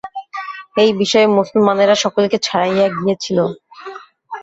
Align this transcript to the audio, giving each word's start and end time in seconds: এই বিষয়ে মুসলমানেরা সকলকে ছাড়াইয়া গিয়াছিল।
এই 0.77 0.91
বিষয়ে 1.01 1.27
মুসলমানেরা 1.37 1.95
সকলকে 2.03 2.37
ছাড়াইয়া 2.39 2.87
গিয়াছিল। 2.95 3.37